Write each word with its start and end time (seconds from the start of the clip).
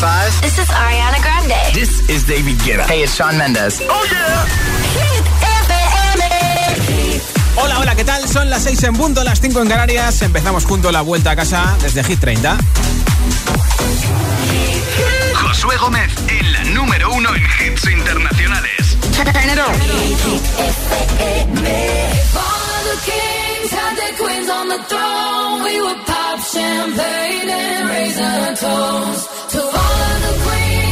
This 0.00 0.56
is 0.56 0.68
Ariana 0.70 1.20
Grande. 1.20 1.74
This 1.74 2.08
is 2.08 2.24
David 2.26 2.56
Guetta. 2.64 2.86
Hey, 2.88 3.02
it's 3.02 3.14
Sean 3.14 3.36
Mendes. 3.36 3.82
Oh, 3.84 4.08
yeah. 4.10 4.46
Hit 4.96 5.24
Hola, 7.60 7.78
hola, 7.80 7.94
¿qué 7.94 8.04
tal? 8.04 8.26
Son 8.26 8.48
las 8.48 8.62
6 8.62 8.82
en 8.84 8.94
punto, 8.94 9.22
las 9.22 9.42
5 9.42 9.60
en 9.60 9.68
Canarias. 9.68 10.22
Empezamos 10.22 10.64
junto 10.64 10.90
la 10.90 11.02
vuelta 11.02 11.32
a 11.32 11.36
casa 11.36 11.76
desde 11.82 12.02
Hit 12.02 12.18
30. 12.18 12.56
Josué 15.34 15.76
Gómez 15.76 16.10
en 16.28 16.50
la 16.50 16.64
número 16.64 17.12
1 17.12 17.34
en 17.34 17.42
hits 17.42 17.84
internacionales. 17.84 18.96
Turn 19.12 19.28
it 19.50 19.58
on. 19.58 19.74
The 22.90 22.96
kings 23.04 23.70
had 23.70 23.96
their 23.98 24.16
queens 24.16 24.48
on 24.48 24.68
the 24.70 24.78
throne. 24.88 25.62
We 25.62 25.82
were 25.82 26.02
champagne 26.52 27.48
and 27.48 27.88
raisin 27.88 28.54
toast 28.56 29.50
to 29.50 29.60
all 29.62 30.02
of 30.10 30.22
the 30.22 30.34
queens. 30.42 30.89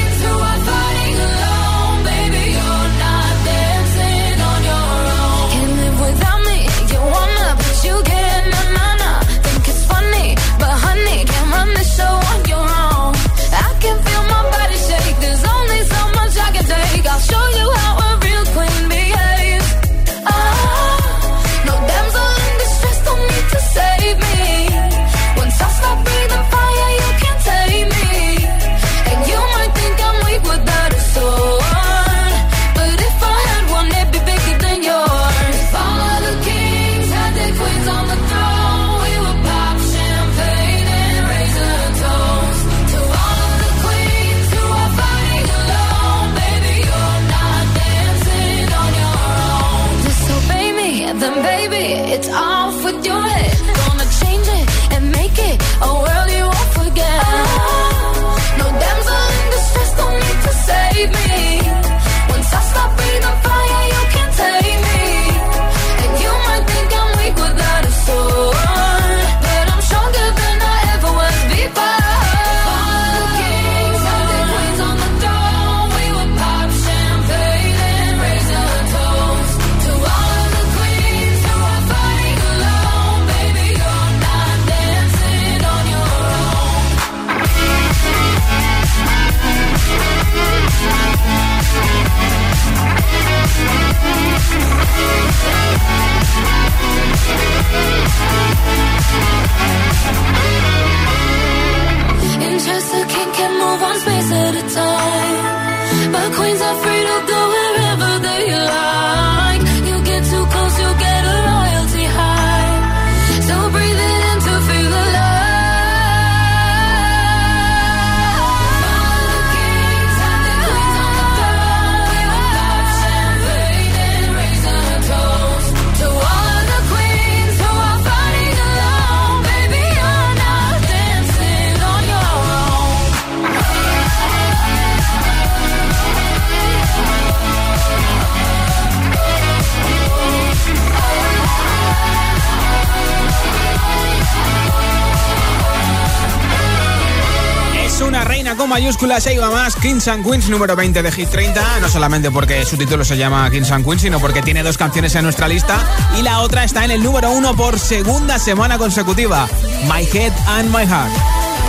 mayúsculas 148.88 149.22
se 149.22 149.34
iba 149.34 149.50
más 149.50 149.76
Kings 149.76 150.08
and 150.08 150.24
Queens 150.24 150.48
número 150.48 150.74
20 150.74 151.02
de 151.02 151.12
Hit 151.12 151.28
30, 151.28 151.80
no 151.80 151.90
solamente 151.90 152.30
porque 152.30 152.64
su 152.64 152.78
título 152.78 153.04
se 153.04 153.18
llama 153.18 153.50
Kings 153.50 153.70
and 153.70 153.84
Queens, 153.84 154.00
sino 154.00 154.18
porque 154.18 154.40
tiene 154.40 154.62
dos 154.62 154.78
canciones 154.78 155.14
en 155.14 155.24
nuestra 155.24 155.46
lista 155.46 155.78
y 156.18 156.22
la 156.22 156.40
otra 156.40 156.64
está 156.64 156.86
en 156.86 156.92
el 156.92 157.02
número 157.02 157.30
uno 157.30 157.54
por 157.54 157.78
segunda 157.78 158.38
semana 158.38 158.78
consecutiva, 158.78 159.46
My 159.92 160.08
Head 160.10 160.32
and 160.46 160.74
My 160.74 160.86
Heart. 160.86 161.12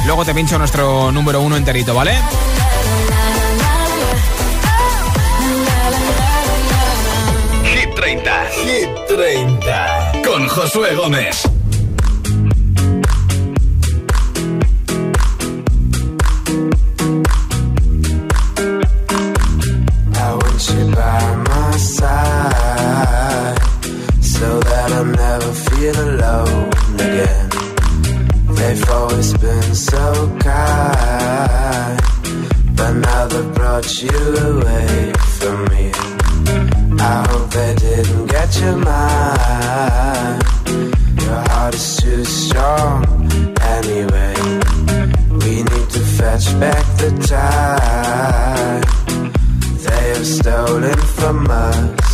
Luego 0.06 0.24
te 0.24 0.34
pincho 0.34 0.58
nuestro 0.58 1.12
número 1.12 1.42
uno 1.42 1.58
enterito, 1.58 1.94
¿vale? 1.94 2.14
Hit 7.66 7.96
30, 7.96 8.46
Hit 8.64 8.90
30 9.10 10.12
con 10.24 10.48
Josué 10.48 10.96
Gómez. 10.96 11.49
They've 28.70 28.90
always 28.92 29.34
been 29.34 29.74
so 29.74 30.38
kind, 30.42 32.00
but 32.78 32.94
now 32.94 33.26
they 33.26 33.42
brought 33.56 34.00
you 34.00 34.12
away 34.12 35.12
from 35.40 35.66
me. 35.70 35.92
I 37.00 37.26
hope 37.32 37.50
they 37.50 37.74
didn't 37.74 38.28
get 38.28 38.62
your 38.62 38.78
mind. 38.78 40.44
Your 41.20 41.42
heart 41.50 41.74
is 41.74 41.98
too 41.98 42.24
strong 42.24 43.06
anyway. 43.60 44.36
We 45.44 45.64
need 45.64 45.90
to 45.90 46.02
fetch 46.18 46.46
back 46.60 46.86
the 47.02 47.10
time 47.26 48.84
they 49.84 50.10
have 50.10 50.28
stolen 50.28 50.98
from 51.18 51.48
us. 51.50 52.09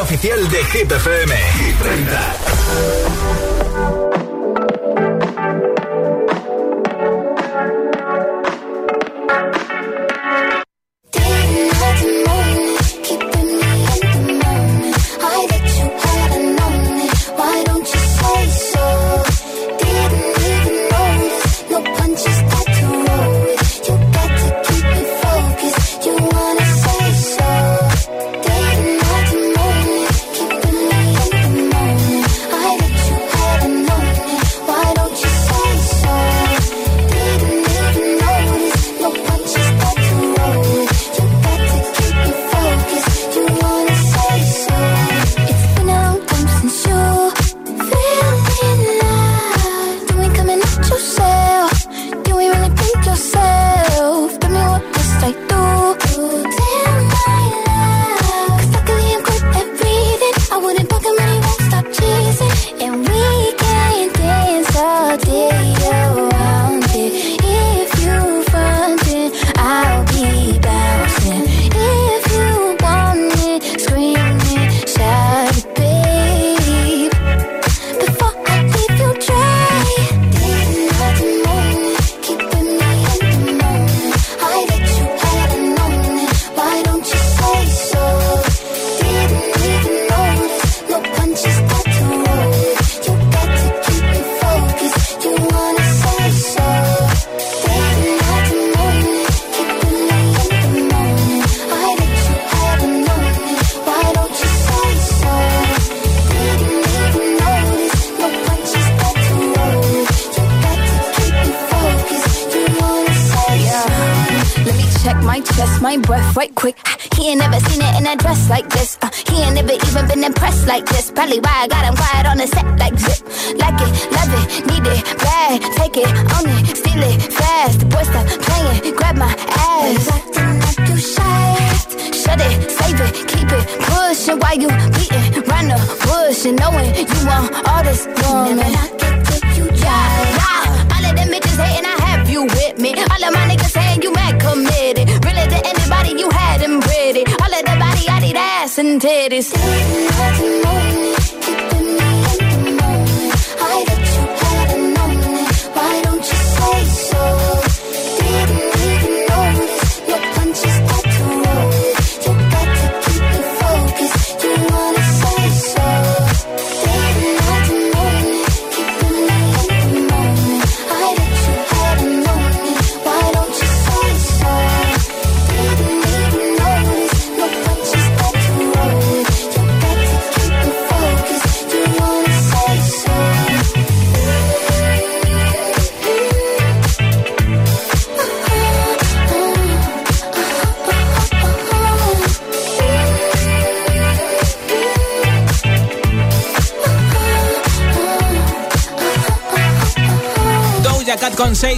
Oficial 0.00 0.48
de 0.48 0.64
Hit 0.72 0.92
FM. 0.92 1.30
Hit 1.30 1.78
30. 1.78 2.49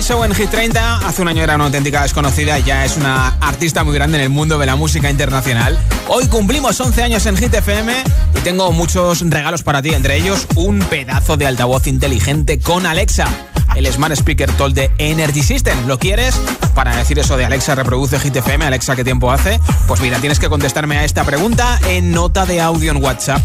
Con 0.02 0.06
6 0.08 0.10
o 0.18 0.24
en 0.24 0.34
Hit 0.34 0.50
30. 0.50 1.06
Hace 1.06 1.22
un 1.22 1.28
año 1.28 1.44
era 1.44 1.54
una 1.54 1.66
auténtica 1.66 2.02
desconocida 2.02 2.58
y 2.58 2.64
ya 2.64 2.84
es 2.84 2.96
una 2.96 3.28
artista 3.40 3.84
muy 3.84 3.94
grande 3.94 4.18
en 4.18 4.24
el 4.24 4.30
mundo 4.30 4.58
de 4.58 4.66
la 4.66 4.74
música 4.74 5.08
internacional. 5.10 5.78
Hoy 6.08 6.26
cumplimos 6.26 6.80
11 6.80 7.02
años 7.02 7.26
en 7.26 7.36
Hit 7.36 7.54
FM 7.54 7.92
y 8.36 8.40
tengo 8.40 8.72
muchos 8.72 9.20
regalos 9.20 9.62
para 9.62 9.80
ti, 9.80 9.90
entre 9.90 10.16
ellos 10.16 10.46
un 10.56 10.80
pedazo 10.80 11.36
de 11.36 11.46
altavoz 11.46 11.86
inteligente 11.86 12.58
con 12.58 12.86
Alexa 12.86 13.28
el 13.76 13.86
Smart 13.90 14.14
Speaker 14.14 14.50
Toll 14.52 14.74
de 14.74 14.90
Energy 14.98 15.42
System. 15.42 15.86
¿Lo 15.86 15.98
quieres? 15.98 16.38
Para 16.74 16.96
decir 16.96 17.18
eso 17.18 17.36
de 17.36 17.44
Alexa 17.44 17.74
reproduce 17.74 18.18
Hit 18.18 18.36
FM, 18.36 18.64
Alexa, 18.64 18.96
¿qué 18.96 19.04
tiempo 19.04 19.30
hace? 19.30 19.60
Pues 19.86 20.00
mira, 20.00 20.18
tienes 20.18 20.38
que 20.38 20.48
contestarme 20.48 20.98
a 20.98 21.04
esta 21.04 21.24
pregunta 21.24 21.78
en 21.88 22.12
nota 22.12 22.44
de 22.46 22.60
audio 22.60 22.90
en 22.90 23.02
WhatsApp. 23.02 23.42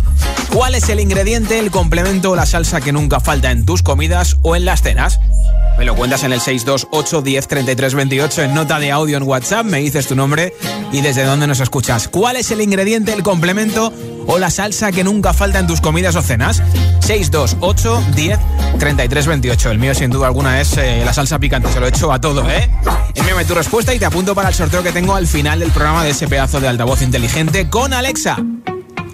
¿Cuál 0.52 0.76
es 0.76 0.90
el 0.90 1.00
ingrediente, 1.00 1.60
el 1.60 1.72
complemento 1.72 2.32
o 2.32 2.36
la 2.36 2.46
salsa 2.46 2.82
que 2.82 2.92
nunca 2.92 3.20
falta 3.20 3.52
en 3.52 3.66
tus 3.66 3.84
comidas 3.84 4.38
o 4.42 4.56
en 4.56 4.66
las 4.66 4.82
cenas? 4.82 5.20
Me 5.78 5.86
lo 5.86 5.96
cuentas 5.96 6.24
en 6.24 6.34
el 6.34 6.42
628 6.42 7.22
10 7.22 7.48
33 7.48 7.94
28 7.94 8.42
en 8.44 8.54
nota 8.56 8.80
de 8.80 8.92
audio 8.92 9.18
en 9.18 9.24
WhatsApp, 9.24 9.64
me 9.64 9.78
dices 9.80 10.08
tu 10.08 10.16
nombre 10.16 10.54
y 10.92 11.02
desde 11.02 11.24
dónde 11.24 11.46
nos 11.46 11.60
escuchas. 11.60 12.08
¿Cuál 12.08 12.36
es 12.36 12.50
el 12.50 12.62
ingrediente, 12.62 13.14
el 13.14 13.22
complemento 13.22 13.94
o 14.26 14.40
la 14.40 14.50
salsa 14.50 14.92
que 14.92 15.04
nunca 15.04 15.34
falta 15.34 15.60
en 15.60 15.68
tus 15.68 15.80
comidas 15.80 16.16
o 16.16 16.24
cenas? 16.24 16.64
628 17.02 18.04
10 18.16 18.40
33 18.80 19.28
28. 19.28 19.72
El 19.72 19.78
mío 19.78 19.94
sin 19.94 20.10
duda 20.10 20.28
alguna 20.28 20.60
es 20.60 20.76
eh, 20.78 21.04
la 21.06 21.14
salsa 21.14 21.38
picante, 21.38 21.72
se 21.72 21.80
lo 21.80 21.86
echo 21.86 22.12
a 22.12 22.20
todo, 22.20 22.50
¿eh? 22.50 22.70
Envíame 23.14 23.46
tu 23.46 23.54
respuesta 23.54 23.94
y 23.94 24.00
te 24.00 24.06
apunto 24.06 24.34
para 24.34 24.50
el 24.50 24.56
sorteo 24.56 24.82
que 24.82 24.92
tengo 24.92 25.14
al 25.14 25.28
final 25.28 25.60
del 25.60 25.72
programa 25.72 26.04
de 26.04 26.10
ese 26.10 26.28
pedazo 26.28 26.60
de 26.60 26.70
altavoz 26.70 27.04
inteligente 27.04 27.70
con 27.70 27.94
Alexa. 27.94 28.38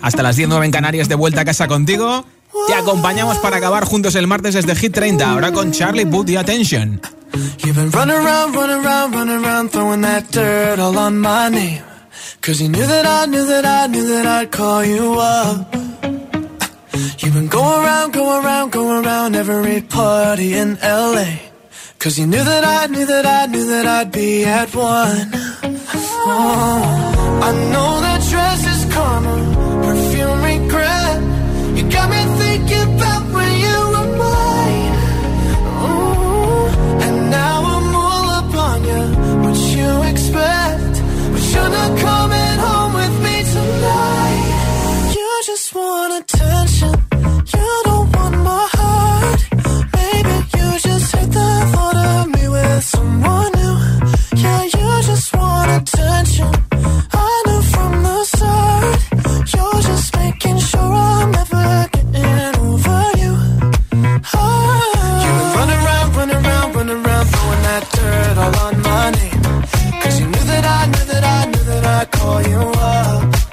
Hasta 0.02 0.24
las 0.24 0.38
10 0.38 0.50
en 0.64 0.72
Canarias 0.72 1.10
de 1.10 1.16
vuelta 1.16 1.42
a 1.42 1.46
casa 1.46 1.68
contigo. 1.68 2.26
Te 2.68 2.74
acompañamos 2.74 3.38
para 3.38 3.58
acabar 3.58 3.86
juntos 3.86 4.16
el 4.16 4.28
martes 4.28 4.54
desde 4.54 4.76
Hit 4.76 4.94
30, 4.94 5.30
ahora 5.30 5.52
con 5.52 5.72
Charlie 5.72 6.06
Put 6.06 6.28
the 6.28 6.38
Attention. 6.38 7.02
You've 7.64 7.76
been 7.76 7.92
running 7.92 8.16
around, 8.16 8.56
running 8.56 8.86
around, 8.86 9.14
running 9.14 9.44
around, 9.44 9.72
throwing 9.72 10.02
that 10.02 10.32
dirt 10.32 10.80
all 10.80 10.98
on 10.98 11.20
my 11.20 11.50
name. 11.50 11.82
Cause 12.42 12.62
you 12.62 12.70
knew 12.70 12.86
that 12.86 13.06
I 13.06 13.26
knew 13.26 13.46
that 13.46 13.66
I 13.66 13.88
knew 13.88 14.08
that 14.08 14.26
I'd 14.26 14.52
call 14.52 14.84
you 14.86 15.16
up. 15.18 15.74
You've 17.20 17.34
been 17.34 17.48
going 17.48 17.86
around, 17.86 18.14
going 18.14 18.46
around, 18.46 18.72
going 18.72 19.06
around 19.06 19.36
every 19.36 19.82
party 19.82 20.54
in 20.54 20.78
LA. 20.84 21.40
Cause 22.00 22.20
you 22.20 22.28
knew 22.28 22.44
that 22.44 22.66
I 22.66 22.88
knew 22.88 23.06
that 23.06 23.26
I 23.26 23.46
knew 23.48 23.66
that 23.66 23.88
I'd 23.88 24.12
be 24.12 24.44
at 24.44 24.76
one. 24.76 25.32
Oh, 26.26 27.40
I 27.44 27.52
know 27.72 28.02
that 28.02 28.22
dress 28.30 28.62
is 28.68 28.94
karma, 28.94 29.53
someone 52.84 53.52
new. 53.54 53.78
Yeah, 54.36 54.64
you 54.64 55.02
just 55.04 55.34
want 55.36 55.72
attention. 55.72 56.73
That 67.74 67.90
dirt 67.90 68.38
all 68.38 68.56
on 68.68 68.76
my 68.82 69.10
name. 69.20 70.02
Cause 70.02 70.20
you 70.20 70.28
knew 70.28 70.46
that 70.52 70.66
I 70.80 70.82
knew 70.92 71.06
that 71.12 71.24
I 71.24 71.46
knew 71.52 71.64
that 71.72 71.86
I'd 71.98 72.12
call 72.12 72.42
you 72.52 72.60
up. 72.60 73.53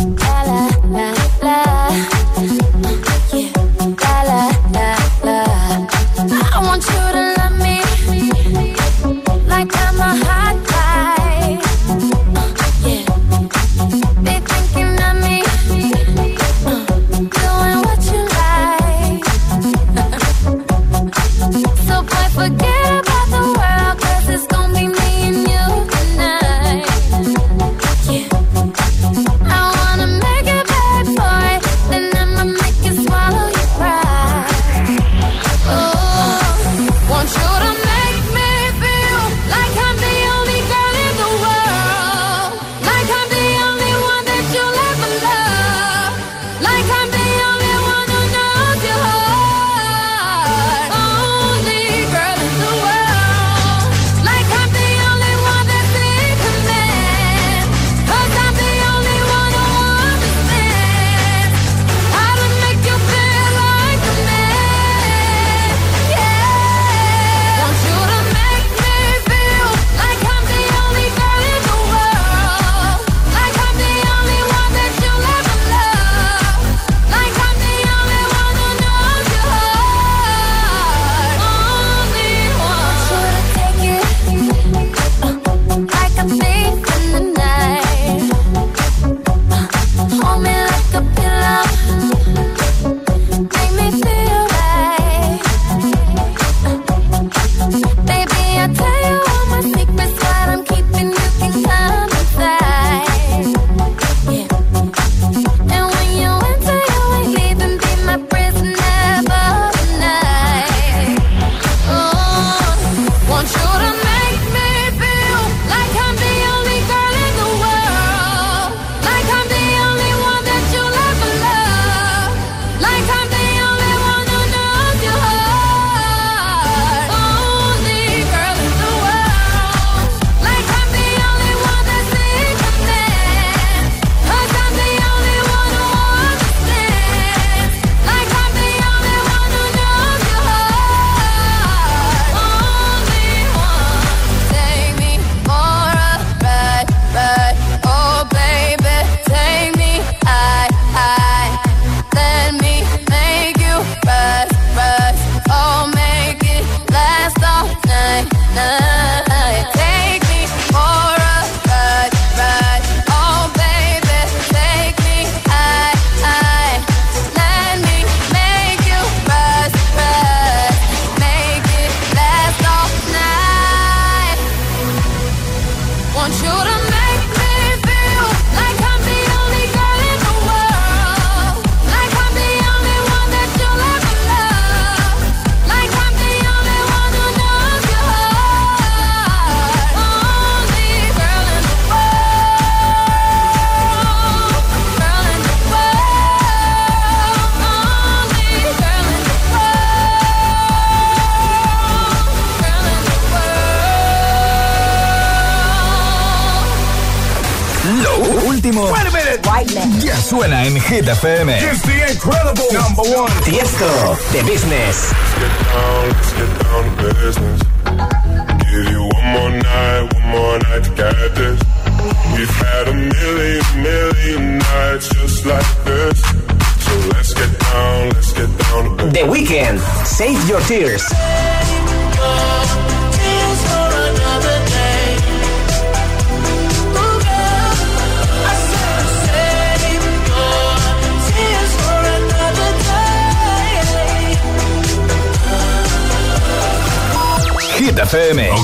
Hit 211.01 211.09
FM. 211.17 211.60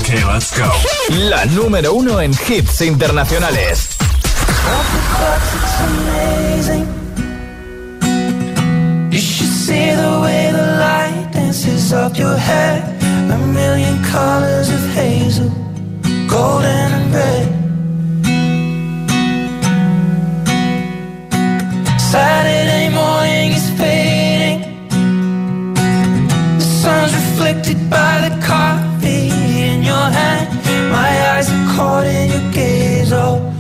Okay, 0.10 0.24
let's 0.24 0.58
go. 0.58 0.72
la 1.30 1.44
número 1.48 1.94
uno 1.94 2.22
en 2.22 2.32
hits 2.32 2.80
internacionales. 2.80 3.90
You 9.12 9.20
should 9.20 9.50
see 9.50 9.92
the 9.92 10.20
way 10.22 10.52
the 10.54 10.66
light 10.80 11.34
dances 11.34 11.92
up 11.92 12.18
your 12.18 12.38
hair. 12.38 12.82
A 13.34 13.38
million 13.52 14.02
colors 14.06 14.70
of 14.70 14.80
hazel, 14.96 15.52
golden 16.30 16.94
and 16.94 17.14
red. 17.14 17.48
Saturday 22.00 22.88
morning 22.92 23.52
is 23.52 23.70
fading. 23.72 24.88
The 26.58 26.64
sun's 26.64 27.14
reflected 27.14 27.90
by 27.90 28.30
the 28.30 28.48
coffee 28.48 28.87
eyes 31.78 31.80
are 31.80 32.02
caught 32.02 32.06
in 32.08 32.30
your 32.32 32.52
gaze 32.52 33.12
all 33.12 33.57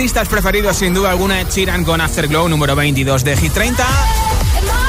artistas 0.00 0.28
preferidos, 0.28 0.78
sin 0.78 0.94
duda 0.94 1.10
alguna, 1.10 1.42
Ed 1.42 1.48
Sheeran 1.50 1.84
con 1.84 2.00
Afterglow, 2.00 2.48
número 2.48 2.74
22 2.74 3.22
de 3.22 3.36
Hit 3.36 3.52
30. 3.52 3.86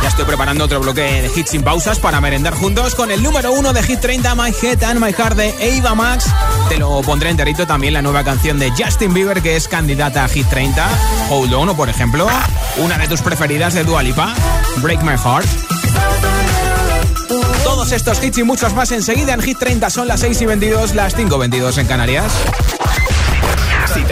Ya 0.01 0.07
estoy 0.07 0.23
preparando 0.23 0.63
otro 0.63 0.79
bloque 0.79 1.01
de 1.01 1.29
hits 1.35 1.49
sin 1.49 1.63
pausas 1.63 1.99
para 1.99 2.21
merendar 2.21 2.53
juntos 2.53 2.95
con 2.95 3.11
el 3.11 3.21
número 3.21 3.51
1 3.51 3.73
de 3.73 3.83
Hit 3.83 3.99
30, 3.99 4.35
My 4.35 4.53
Head 4.61 4.81
and 4.83 5.03
My 5.03 5.11
Heart 5.11 5.35
de 5.35 5.79
Ava 5.79 5.95
Max. 5.95 6.27
Te 6.69 6.77
lo 6.77 7.01
pondré 7.01 7.29
enterito 7.29 7.67
también 7.67 7.93
la 7.93 8.01
nueva 8.01 8.23
canción 8.23 8.57
de 8.57 8.71
Justin 8.71 9.13
Bieber, 9.13 9.41
que 9.41 9.57
es 9.57 9.67
candidata 9.67 10.23
a 10.23 10.29
Hit 10.29 10.47
30. 10.47 10.87
Hold 11.29 11.53
On, 11.55 11.75
por 11.75 11.89
ejemplo, 11.89 12.29
una 12.77 12.97
de 12.97 13.09
tus 13.09 13.21
preferidas 13.21 13.73
de 13.73 13.83
Dua 13.83 14.03
Lipa, 14.03 14.33
Break 14.77 15.01
My 15.01 15.17
Heart. 15.17 15.45
Todos 17.65 17.91
estos 17.91 18.23
hits 18.23 18.37
y 18.37 18.43
muchos 18.43 18.73
más 18.73 18.93
enseguida 18.93 19.33
en 19.33 19.41
Hit 19.41 19.57
30 19.59 19.89
son 19.89 20.07
las 20.07 20.21
6 20.21 20.41
y 20.41 20.45
22, 20.45 20.95
las 20.95 21.15
5 21.15 21.35
y 21.35 21.39
22 21.39 21.77
en 21.79 21.87
Canarias. 21.87 22.31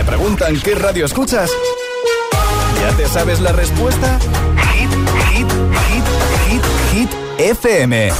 Preguntan 0.09 0.59
qué 0.61 0.73
radio 0.73 1.05
escuchas, 1.05 1.51
¿ya 2.81 2.97
te 2.97 3.07
sabes 3.07 3.41
la 3.41 3.51
respuesta? 3.51 4.17
Hit, 4.73 4.89
hit, 5.29 5.47
hit, 5.87 6.03
hit, 6.49 6.63
hit, 6.91 7.09
FM. 7.37 8.11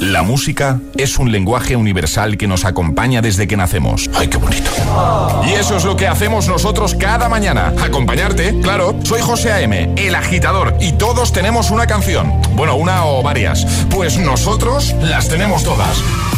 La 0.00 0.22
música 0.22 0.80
es 0.98 1.18
un 1.18 1.32
lenguaje 1.32 1.76
universal 1.76 2.36
que 2.36 2.46
nos 2.46 2.66
acompaña 2.66 3.22
desde 3.22 3.48
que 3.48 3.56
nacemos. 3.56 4.10
¡Ay, 4.14 4.28
qué 4.28 4.36
bonito! 4.36 4.70
Y 5.46 5.52
eso 5.52 5.78
es 5.78 5.84
lo 5.84 5.96
que 5.96 6.08
hacemos 6.08 6.46
nosotros 6.46 6.94
cada 6.94 7.30
mañana. 7.30 7.72
Acompañarte, 7.82 8.60
claro. 8.60 8.94
Soy 9.02 9.22
José 9.22 9.50
A.M., 9.50 9.94
el 9.96 10.14
agitador, 10.14 10.76
y 10.78 10.92
todos 10.92 11.32
tenemos 11.32 11.70
una 11.70 11.86
canción. 11.86 12.34
Bueno, 12.54 12.76
una 12.76 13.06
o 13.06 13.22
varias. 13.22 13.64
Pues 13.88 14.18
nosotros 14.18 14.94
las 15.00 15.30
tenemos 15.30 15.64
todas. 15.64 16.02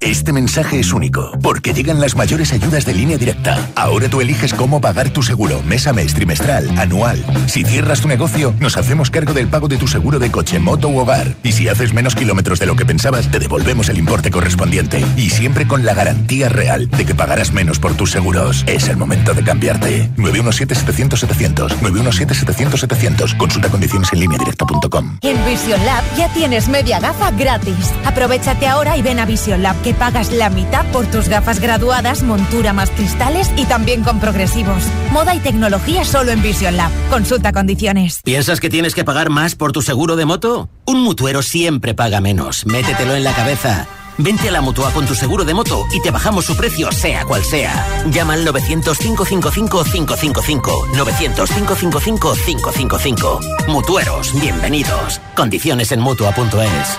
Este 0.00 0.32
mensaje 0.32 0.78
es 0.78 0.92
único, 0.92 1.32
porque 1.42 1.74
llegan 1.74 2.00
las 2.00 2.14
mayores 2.14 2.52
ayudas 2.52 2.86
de 2.86 2.94
línea 2.94 3.18
directa. 3.18 3.68
Ahora 3.74 4.08
tú 4.08 4.20
eliges 4.20 4.54
cómo 4.54 4.80
pagar 4.80 5.10
tu 5.10 5.24
seguro, 5.24 5.60
mes 5.64 5.88
a 5.88 5.92
mes, 5.92 6.14
trimestral, 6.14 6.70
anual. 6.78 7.24
Si 7.48 7.64
cierras 7.64 8.00
tu 8.00 8.06
negocio, 8.06 8.54
nos 8.60 8.76
hacemos 8.76 9.10
cargo 9.10 9.34
del 9.34 9.48
pago 9.48 9.66
de 9.66 9.76
tu 9.76 9.88
seguro 9.88 10.20
de 10.20 10.30
coche, 10.30 10.60
moto 10.60 10.88
u 10.88 11.00
hogar. 11.00 11.34
Y 11.42 11.50
si 11.50 11.68
haces 11.68 11.92
menos 11.92 12.14
kilómetros 12.14 12.60
de 12.60 12.66
lo 12.66 12.76
que 12.76 12.86
pensabas, 12.86 13.28
te 13.28 13.40
devolvemos 13.40 13.88
el 13.88 13.98
importe 13.98 14.30
correspondiente. 14.30 15.04
Y 15.16 15.30
siempre 15.30 15.66
con 15.66 15.84
la 15.84 15.94
garantía 15.94 16.48
real 16.48 16.88
de 16.88 17.04
que 17.04 17.16
pagarás 17.16 17.52
menos 17.52 17.80
por 17.80 17.94
tus 17.94 18.12
seguros. 18.12 18.62
Es 18.68 18.86
el 18.86 18.98
momento 18.98 19.34
de 19.34 19.42
cambiarte. 19.42 20.10
917-700-700. 20.16 21.76
917-700-700. 21.80 23.36
Consulta 23.36 23.68
condiciones 23.68 24.12
en 24.12 24.20
línea 24.20 24.38
directa.com. 24.38 25.18
En 25.22 25.44
Vision 25.44 25.84
Lab 25.84 26.04
ya 26.16 26.32
tienes 26.32 26.68
media 26.68 27.00
gafa 27.00 27.32
gratis. 27.32 27.92
Aprovechate 28.04 28.68
ahora 28.68 28.96
y 28.96 29.02
ven 29.02 29.18
a 29.18 29.26
Vision 29.26 29.60
Lab 29.60 29.74
que 29.88 29.94
pagas 29.94 30.32
la 30.32 30.50
mitad 30.50 30.84
por 30.92 31.06
tus 31.06 31.30
gafas 31.30 31.60
graduadas, 31.60 32.22
montura 32.22 32.74
más 32.74 32.90
cristales 32.90 33.50
y 33.56 33.64
también 33.64 34.04
con 34.04 34.20
progresivos. 34.20 34.82
Moda 35.12 35.34
y 35.34 35.38
tecnología 35.38 36.04
solo 36.04 36.30
en 36.30 36.42
Vision 36.42 36.76
Lab. 36.76 36.90
Consulta 37.08 37.52
condiciones. 37.52 38.20
¿Piensas 38.22 38.60
que 38.60 38.68
tienes 38.68 38.94
que 38.94 39.04
pagar 39.04 39.30
más 39.30 39.54
por 39.54 39.72
tu 39.72 39.80
seguro 39.80 40.16
de 40.16 40.26
moto? 40.26 40.68
Un 40.84 41.00
mutuero 41.00 41.40
siempre 41.40 41.94
paga 41.94 42.20
menos. 42.20 42.66
Métetelo 42.66 43.14
en 43.14 43.24
la 43.24 43.32
cabeza. 43.32 43.86
Vente 44.18 44.50
a 44.50 44.52
la 44.52 44.60
Mutua 44.60 44.90
con 44.90 45.06
tu 45.06 45.14
seguro 45.14 45.46
de 45.46 45.54
moto 45.54 45.86
y 45.90 46.02
te 46.02 46.10
bajamos 46.10 46.44
su 46.44 46.54
precio 46.54 46.92
sea 46.92 47.24
cual 47.24 47.42
sea. 47.42 48.04
Llama 48.10 48.34
al 48.34 48.46
900-555-555. 48.46 50.92
900-555-555. 50.92 53.68
Mutueros, 53.68 54.38
bienvenidos. 54.38 55.22
Condiciones 55.34 55.92
en 55.92 56.00
Mutua.es. 56.00 56.98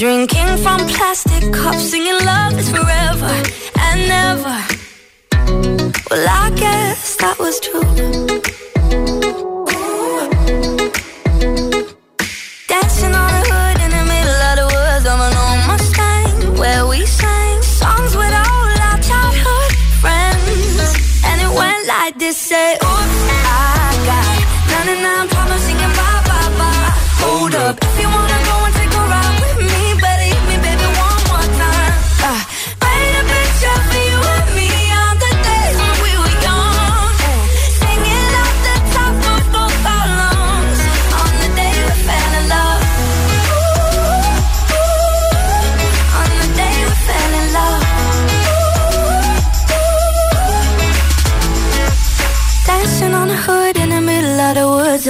Drinking 0.00 0.56
from 0.62 0.78
plastic 0.88 1.52
cups, 1.52 1.90
singing 1.90 2.24
love 2.24 2.58
is 2.58 2.70
forever 2.70 3.34
and 3.84 4.08
never. 4.08 4.58
Well, 6.10 6.26
I 6.26 6.50
guess 6.56 7.16
that 7.16 7.36
was 7.38 7.60
true. 7.60 7.82
Dancing 12.66 13.14
on 13.14 13.30
the 13.36 13.42
hood 13.50 13.76
in 13.84 13.90
the 13.98 14.04
middle 14.08 14.40
of 14.48 14.54
the 14.60 14.68
woods 14.72 15.04
of 15.04 15.20
an 15.20 15.34
old 15.44 15.60
Mustang, 15.68 16.56
where 16.56 16.86
we 16.86 17.04
sang 17.04 17.60
songs 17.60 18.16
with 18.16 18.32
all 18.32 18.68
our 18.88 18.98
childhood 19.04 19.72
friends. 20.00 20.96
And 21.26 21.42
it 21.42 21.52
went 21.54 21.86
like 21.86 22.18
this: 22.18 22.38
say, 22.38 22.78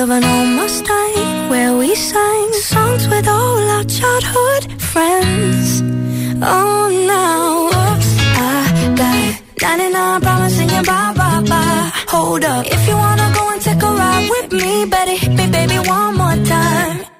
of 0.01 0.09
an 0.09 0.25
old 0.25 0.49
Mustang, 0.57 1.51
where 1.51 1.77
we 1.77 1.95
sang 1.95 2.53
songs 2.55 3.07
with 3.09 3.29
all 3.29 3.59
our 3.77 3.85
childhood 3.85 4.81
friends. 4.81 5.83
Oh, 6.43 6.89
now, 7.13 7.67
oops, 7.67 8.11
I 8.49 8.95
got 8.97 9.79
99 9.79 10.21
problems 10.23 10.55
singing 10.57 10.85
bye 10.85 11.13
bye 11.15 11.43
bye. 11.43 11.93
Hold 12.09 12.45
up, 12.45 12.65
if 12.67 12.89
you 12.89 12.95
wanna 12.97 13.31
go 13.35 13.51
and 13.53 13.61
take 13.61 13.83
a 13.83 13.93
ride 14.01 14.29
with 14.31 14.53
me, 14.53 14.87
better 14.87 15.17
hit 15.23 15.33
me, 15.33 15.47
baby, 15.51 15.79
one 15.87 16.17
more 16.17 16.39
time. 16.47 17.20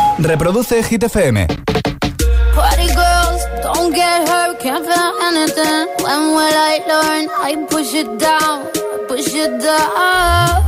Reproduce 0.23 0.85
Hit 0.87 1.01
FM. 1.01 1.47
Party 2.53 2.87
girls, 2.93 3.41
don't 3.63 3.91
get 3.93 4.27
hurt, 4.29 4.59
can't 4.59 4.85
feel 4.85 5.13
anything. 5.23 5.87
When 6.03 6.21
will 6.35 6.57
I 6.71 6.77
learn? 6.91 7.29
I 7.47 7.65
push 7.69 7.93
it 7.95 8.19
down, 8.19 8.67
push 9.07 9.33
it 9.33 9.59
down. 9.59 10.61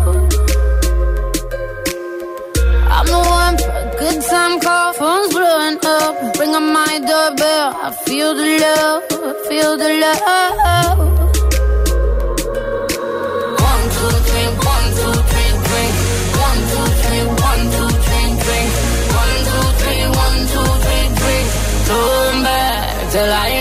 I'm 2.89 3.05
the 3.05 3.21
one 3.41 3.57
for 3.57 3.71
a 3.71 3.95
good 3.99 4.23
time 4.23 4.59
call, 4.59 4.93
phone's 4.93 5.33
blowing 5.33 5.77
up. 5.85 6.39
Ring 6.39 6.55
on 6.55 6.73
my 6.73 6.99
doorbell, 6.99 7.75
I 7.75 7.91
feel 8.05 8.33
the 8.33 8.57
love, 8.59 9.03
I 9.11 9.49
feel 9.49 9.77
the 9.77 9.89
love. 9.99 11.12
Till 23.13 23.29
I 23.29 23.52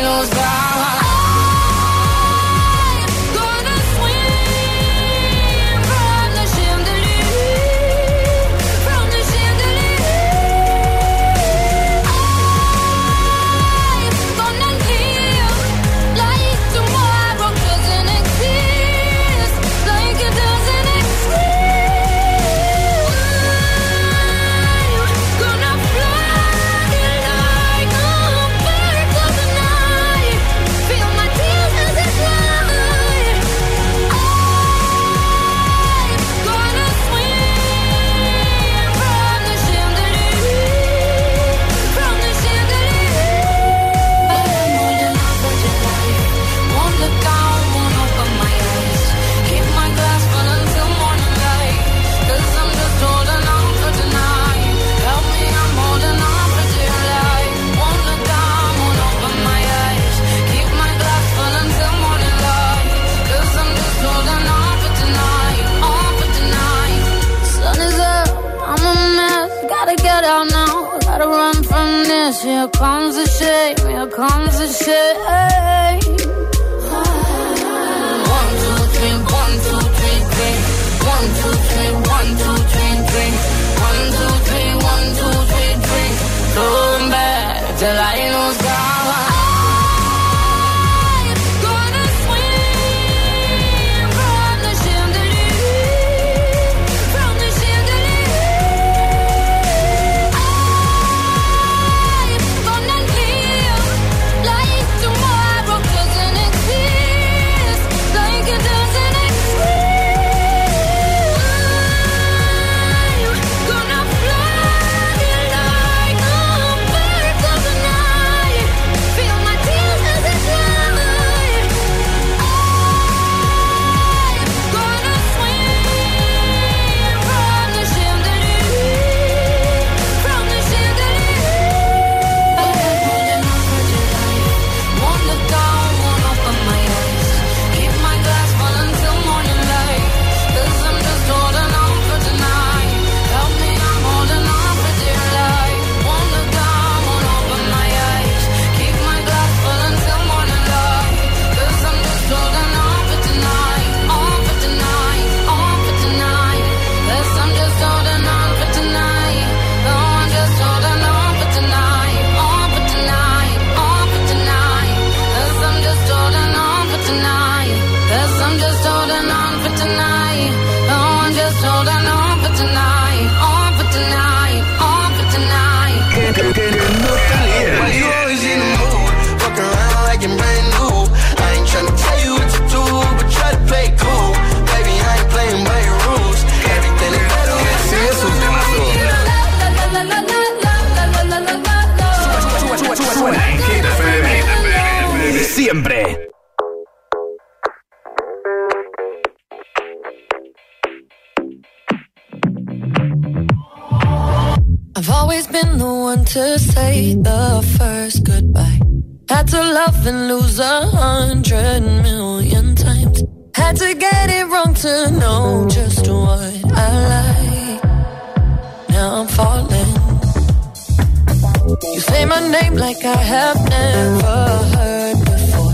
name 222.53 222.75
like 222.75 223.03
I 223.05 223.17
have 223.35 223.59
never 223.79 224.41
heard 224.75 225.19
before. 225.25 225.73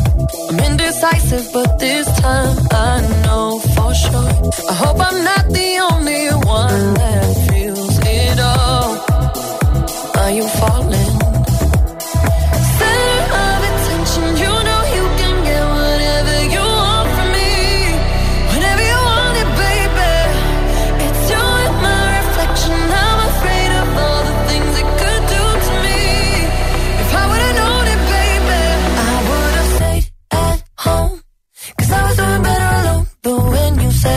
I'm 0.48 0.60
indecisive, 0.70 1.46
but 1.52 1.78
this 1.80 2.06
time 2.20 2.56
I 2.70 3.00
know 3.24 3.58
for 3.74 3.92
sure. 3.94 4.32
I 4.70 4.74
hope 4.82 4.98
I'm 5.08 5.24
not 5.24 5.44
the 5.58 5.70
only 5.90 6.24
one 6.60 6.97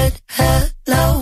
said 0.01 0.21
hello. 0.87 1.20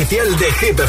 Oficial 0.00 0.36
de 0.36 0.52
Hit 0.52 0.80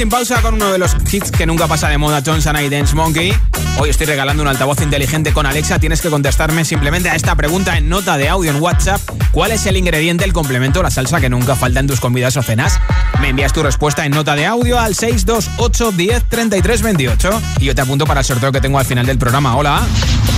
sin 0.00 0.08
pausa 0.08 0.40
con 0.40 0.54
uno 0.54 0.72
de 0.72 0.78
los 0.78 0.96
hits 1.12 1.30
que 1.30 1.44
nunca 1.44 1.66
pasa 1.66 1.90
de 1.90 1.98
moda, 1.98 2.22
Johnson 2.24 2.56
y 2.64 2.70
Dance 2.70 2.94
Monkey. 2.94 3.34
Hoy 3.78 3.90
estoy 3.90 4.06
regalando 4.06 4.42
un 4.42 4.48
altavoz 4.48 4.80
inteligente 4.80 5.34
con 5.34 5.44
Alexa. 5.44 5.78
Tienes 5.78 6.00
que 6.00 6.08
contestarme 6.08 6.64
simplemente 6.64 7.10
a 7.10 7.14
esta 7.14 7.34
pregunta 7.34 7.76
en 7.76 7.90
nota 7.90 8.16
de 8.16 8.30
audio 8.30 8.50
en 8.50 8.62
WhatsApp. 8.62 8.98
¿Cuál 9.30 9.50
es 9.50 9.66
el 9.66 9.76
ingrediente, 9.76 10.24
el 10.24 10.32
complemento, 10.32 10.82
la 10.82 10.90
salsa 10.90 11.20
que 11.20 11.28
nunca 11.28 11.54
falta 11.54 11.80
en 11.80 11.86
tus 11.86 12.00
comidas 12.00 12.34
o 12.38 12.42
cenas? 12.42 12.80
Me 13.20 13.28
envías 13.28 13.52
tu 13.52 13.62
respuesta 13.62 14.06
en 14.06 14.12
nota 14.12 14.34
de 14.36 14.46
audio 14.46 14.80
al 14.80 14.94
628 14.94 15.92
10 15.92 16.24
33 16.30 16.80
28 16.80 17.42
y 17.58 17.66
yo 17.66 17.74
te 17.74 17.82
apunto 17.82 18.06
para 18.06 18.20
el 18.20 18.24
sorteo 18.24 18.52
que 18.52 18.62
tengo 18.62 18.78
al 18.78 18.86
final 18.86 19.04
del 19.04 19.18
programa. 19.18 19.54
Hola. 19.54 19.82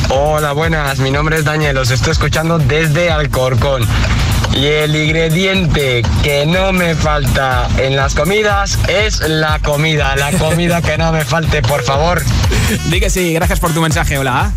Hola, 0.08 0.50
buenas. 0.54 0.98
Mi 0.98 1.12
nombre 1.12 1.36
es 1.36 1.44
Daniel. 1.44 1.78
Os 1.78 1.92
estoy 1.92 2.10
escuchando 2.10 2.58
desde 2.58 3.12
Alcorcón. 3.12 3.86
Y 4.54 4.66
el 4.66 4.94
ingrediente 4.94 6.02
que 6.22 6.44
no 6.46 6.72
me 6.72 6.94
falta 6.94 7.68
en 7.78 7.96
las 7.96 8.14
comidas 8.14 8.78
es 8.86 9.20
la 9.20 9.58
comida. 9.60 10.14
La 10.16 10.30
comida 10.32 10.82
que 10.82 10.98
no 10.98 11.10
me 11.12 11.24
falte, 11.24 11.62
por 11.62 11.82
favor. 11.82 12.22
Di 12.90 13.00
que 13.00 13.10
sí, 13.10 13.32
gracias 13.32 13.60
por 13.60 13.72
tu 13.72 13.80
mensaje. 13.80 14.18
Hola. 14.18 14.52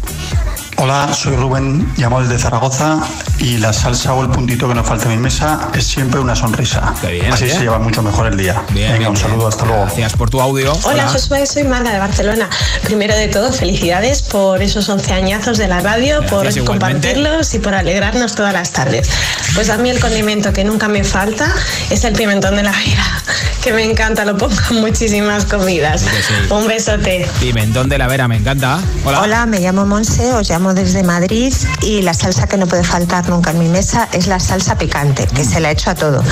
Hola, 0.78 1.14
soy 1.14 1.36
Rubén, 1.38 1.90
llamo 1.98 2.22
desde 2.22 2.38
Zaragoza 2.38 3.00
y 3.40 3.58
la 3.58 3.72
salsa 3.72 4.14
o 4.14 4.22
el 4.24 4.30
puntito 4.30 4.68
que 4.68 4.76
nos 4.76 4.86
falta 4.86 5.06
en 5.06 5.12
mi 5.12 5.18
mesa 5.24 5.70
es 5.74 5.86
siempre 5.88 6.20
una 6.20 6.36
sonrisa. 6.36 6.94
bien, 7.02 7.32
Así 7.32 7.46
bien. 7.46 7.58
se 7.58 7.64
lleva 7.64 7.80
mucho 7.80 8.04
mejor 8.04 8.28
el 8.28 8.38
día. 8.38 8.62
Bien, 8.72 8.88
Venga, 8.88 8.98
bien, 9.00 9.10
un 9.12 9.18
saludo, 9.18 9.38
bien. 9.38 9.48
hasta 9.50 9.66
luego. 9.66 9.82
Gracias 9.86 10.14
por 10.14 10.30
tu 10.30 10.42
audio. 10.42 10.74
Hola 10.84 11.08
Josué, 11.08 11.46
soy 11.48 11.64
Marga 11.64 11.92
de 11.92 12.00
Barcelona. 12.00 12.50
Primero 12.84 13.16
de 13.16 13.30
todo, 13.30 13.52
felicidades 13.54 14.22
por 14.22 14.62
esos 14.62 14.88
11 14.90 15.14
añazos 15.14 15.58
de 15.58 15.68
la 15.70 15.80
radio, 15.80 16.18
Gracias, 16.20 16.32
por 16.32 16.46
igualmente. 16.48 16.66
compartirlos 16.66 17.54
y 17.54 17.60
por 17.60 17.74
alegrarnos 17.74 18.36
todas 18.36 18.54
las 18.54 18.72
tardes. 18.72 19.10
Pues 19.56 19.70
a 19.70 19.78
mí 19.78 19.90
el 19.90 20.00
condimento 20.02 20.52
que 20.52 20.66
nunca 20.66 20.88
me 20.90 21.04
falta 21.06 21.48
es 21.90 22.04
el 22.04 22.14
pimentón 22.14 22.58
de 22.58 22.64
la 22.64 22.72
vida, 22.74 23.24
que 23.64 23.72
me 23.72 23.84
encanta, 23.84 24.26
lo 24.26 24.38
pongo 24.38 24.56
en 24.72 24.82
muchísimas 24.82 25.46
comidas. 25.46 26.06
Un 26.50 26.68
besote. 26.68 27.28
Pimentón 27.40 27.88
de 27.88 27.98
la 27.98 28.08
Vera, 28.08 28.28
me 28.28 28.36
encanta. 28.36 28.80
Hola. 29.06 29.22
Hola, 29.22 29.46
me 29.46 29.60
llamo 29.62 29.86
Monse, 29.86 30.34
os 30.34 30.50
llamo 30.50 30.65
desde 30.74 31.04
Madrid 31.04 31.54
y 31.82 32.02
la 32.02 32.14
salsa 32.14 32.48
que 32.48 32.58
no 32.58 32.68
puede 32.68 32.84
faltar 32.84 33.30
nunca 33.30 33.52
en 33.52 33.60
mi 33.60 33.68
mesa 33.68 34.08
es 34.12 34.28
la 34.28 34.40
salsa 34.40 34.78
picante, 34.78 35.28
que 35.28 35.44
se 35.44 35.60
la 35.60 35.72
echo 35.72 35.92
a 35.92 35.96
todo, 35.96 36.24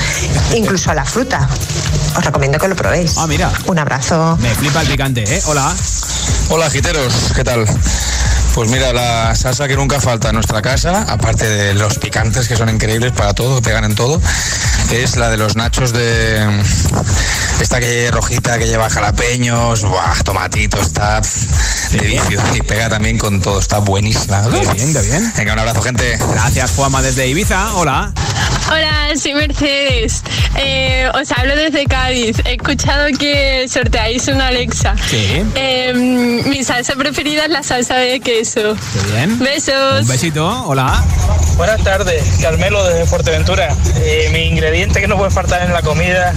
incluso 0.55 0.91
a 0.91 0.93
la 0.93 1.05
fruta. 1.05 1.47
Os 2.17 2.25
recomiendo 2.25 2.57
que 2.57 2.67
lo 2.67 2.75
probéis. 2.75 3.17
Ah, 3.17 3.27
mira. 3.27 3.51
Un 3.65 3.79
abrazo. 3.79 4.37
Me 4.41 4.53
flipa 4.55 4.81
el 4.81 4.87
picante, 4.87 5.23
¿eh? 5.23 5.41
Hola. 5.45 5.73
Hola, 6.49 6.69
giteros, 6.69 7.31
¿qué 7.35 7.43
tal? 7.43 7.65
Pues 8.53 8.69
mira, 8.69 8.93
la 8.93 9.35
salsa 9.35 9.67
que 9.67 9.75
nunca 9.75 9.99
falta 9.99 10.29
en 10.29 10.35
nuestra 10.35 10.61
casa, 10.61 11.05
aparte 11.09 11.49
de 11.49 11.73
los 11.73 11.97
picantes 11.97 12.47
que 12.47 12.55
son 12.55 12.69
increíbles 12.69 13.11
para 13.11 13.33
todo, 13.33 13.61
pegan 13.63 13.83
en 13.83 13.95
todo, 13.95 14.21
es 14.91 15.17
la 15.17 15.31
de 15.31 15.37
los 15.37 15.55
nachos 15.55 15.91
de 15.91 16.61
esta 17.59 17.79
que 17.79 18.11
rojita 18.11 18.59
que 18.59 18.67
lleva 18.67 18.91
jalapeños, 18.91 19.83
buah, 19.83 20.21
tomatito, 20.23 20.79
está 20.79 21.19
de 21.91 21.99
vicio 21.99 22.39
y 22.53 22.61
pega 22.61 22.89
también 22.89 23.17
con 23.17 23.41
todo, 23.41 23.59
está 23.59 23.79
buenísima. 23.79 24.43
Qué 24.43 24.59
bien, 24.73 24.93
qué 24.93 25.01
bien. 25.01 25.33
Venga, 25.35 25.53
un 25.53 25.59
abrazo, 25.59 25.81
gente. 25.81 26.19
Gracias, 26.33 26.71
Juama, 26.75 27.01
desde 27.01 27.27
Ibiza. 27.27 27.73
Hola. 27.73 28.13
Hola, 28.73 29.15
soy 29.15 29.35
Mercedes. 29.35 30.23
Eh, 30.57 31.07
os 31.13 31.31
hablo 31.31 31.55
desde 31.55 31.85
Cádiz. 31.85 32.37
He 32.43 32.53
escuchado 32.53 33.05
que 33.19 33.67
sorteáis 33.69 34.27
una 34.29 34.47
Alexa. 34.47 34.95
Sí. 34.97 35.43
Eh, 35.53 35.93
mi 35.93 36.63
salsa 36.63 36.95
preferida 36.95 37.43
es 37.43 37.51
la 37.51 37.61
salsa 37.61 37.97
de 37.97 38.19
queso. 38.19 38.75
Qué 38.93 39.11
bien. 39.11 39.37
Besos. 39.37 40.01
Un 40.01 40.07
besito. 40.07 40.63
Hola. 40.65 41.03
Buenas 41.55 41.83
tardes, 41.83 42.23
Carmelo 42.41 42.83
desde 42.83 43.05
Fuerteventura. 43.05 43.75
Eh, 43.97 44.29
mi 44.33 44.47
ingrediente 44.47 45.01
que 45.01 45.07
no 45.07 45.17
puede 45.17 45.29
faltar 45.29 45.61
en 45.61 45.71
la 45.71 45.83
comida, 45.83 46.33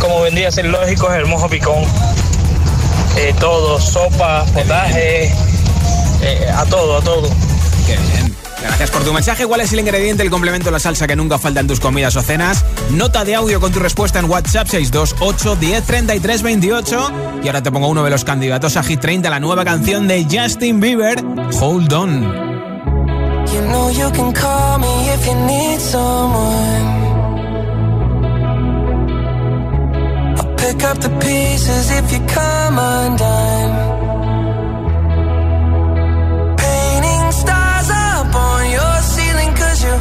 como 0.00 0.20
vendría 0.20 0.48
a 0.48 0.52
ser 0.52 0.66
lógico, 0.66 1.10
es 1.10 1.18
el 1.18 1.24
mojo 1.24 1.48
picón. 1.48 1.82
Eh, 3.16 3.34
todo, 3.40 3.80
sopa, 3.80 4.44
potaje, 4.52 5.32
eh, 6.20 6.46
a 6.54 6.66
todo, 6.66 6.98
a 6.98 7.00
todo. 7.00 7.30
Qué 7.86 7.96
bien. 7.96 8.29
Gracias 8.62 8.90
por 8.90 9.04
tu 9.04 9.12
mensaje. 9.12 9.46
¿Cuál 9.46 9.62
es 9.62 9.72
el 9.72 9.80
ingrediente, 9.80 10.22
el 10.22 10.30
complemento 10.30 10.70
la 10.70 10.78
salsa 10.78 11.06
que 11.06 11.16
nunca 11.16 11.38
falta 11.38 11.60
en 11.60 11.66
tus 11.66 11.80
comidas 11.80 12.16
o 12.16 12.22
cenas? 12.22 12.64
Nota 12.90 13.24
de 13.24 13.34
audio 13.34 13.60
con 13.60 13.72
tu 13.72 13.78
respuesta 13.78 14.18
en 14.18 14.26
WhatsApp 14.26 14.68
628 14.68 15.56
10 15.56 15.84
33 15.84 16.42
28. 16.42 17.12
Y 17.42 17.46
ahora 17.46 17.62
te 17.62 17.72
pongo 17.72 17.88
uno 17.88 18.04
de 18.04 18.10
los 18.10 18.24
candidatos 18.24 18.76
a 18.76 18.82
Hit 18.82 19.00
30, 19.00 19.30
la 19.30 19.40
nueva 19.40 19.64
canción 19.64 20.06
de 20.08 20.26
Justin 20.30 20.80
Bieber, 20.80 21.22
Hold 21.60 21.92
On. 21.92 22.50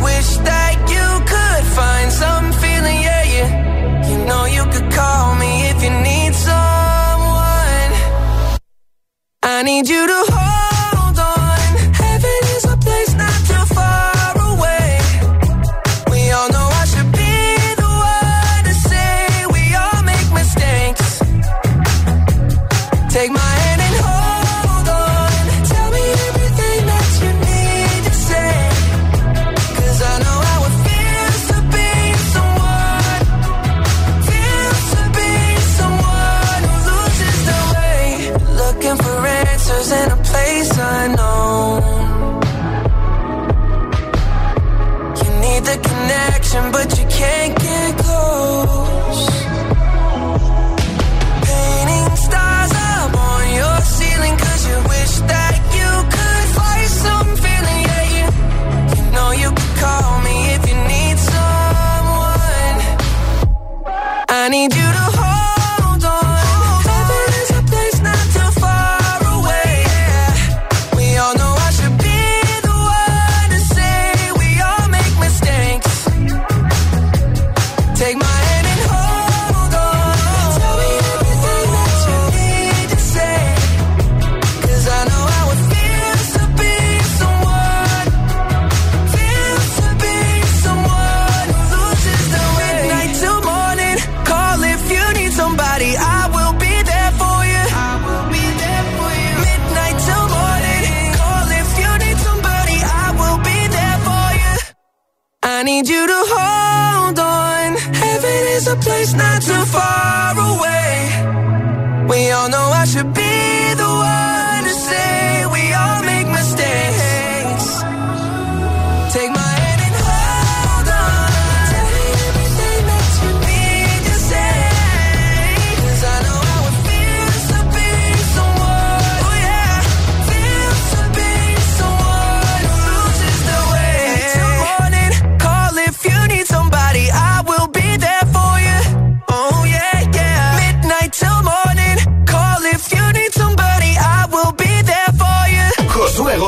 Wish 0.03 0.37
that 0.49 0.75
you 0.95 1.07
could 1.31 1.65
find 1.77 2.11
some 2.11 2.51
feeling, 2.61 2.99
yeah, 3.07 3.23
yeah. 3.35 3.49
You 4.09 4.17
know 4.25 4.45
you 4.45 4.63
could 4.73 4.91
call 4.91 5.35
me 5.35 5.51
if 5.71 5.83
you 5.83 5.91
need 6.09 6.33
someone. 6.35 7.91
I 9.43 9.63
need 9.63 9.87
you 9.89 10.07
to 10.07 10.19
hold 10.31 10.68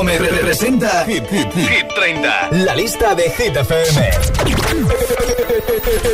Gómez 0.02 0.20
representa 0.20 1.04
Hit, 1.06 1.22
Hit, 1.30 1.52
Hit 1.54 1.86
30, 1.94 2.48
la 2.50 2.74
lista 2.74 3.14
de 3.14 3.30
Hit 3.30 3.56
FM. 3.56 4.10